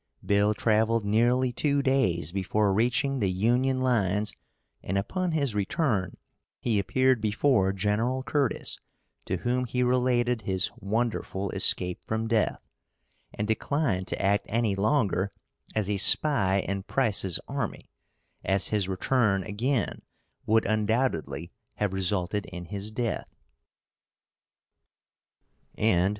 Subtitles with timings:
[0.25, 4.33] Bill traveled nearly two days before reaching the Union lines,
[4.81, 6.15] and upon his return
[6.59, 8.79] he appeared before General Curtis,
[9.25, 12.67] to whom he related his wonderful escape from death,
[13.31, 15.31] and declined to act any longer
[15.75, 17.91] as a spy in Price's army,
[18.43, 20.01] as his return again
[20.47, 23.29] would, undoubtedly, have resulted in his death.